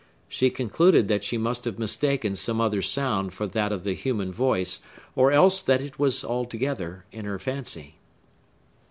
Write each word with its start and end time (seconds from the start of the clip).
She 0.27 0.49
concluded 0.49 1.07
that 1.09 1.23
she 1.23 1.37
must 1.37 1.63
have 1.65 1.77
mistaken 1.77 2.35
some 2.35 2.59
other 2.59 2.81
sound 2.81 3.35
for 3.35 3.45
that 3.45 3.71
of 3.71 3.83
the 3.83 3.93
human 3.93 4.33
voice; 4.33 4.79
or 5.15 5.31
else 5.31 5.61
that 5.61 5.79
it 5.79 5.99
was 5.99 6.25
altogether 6.25 7.05
in 7.11 7.25
her 7.25 7.37
fancy. 7.37 7.97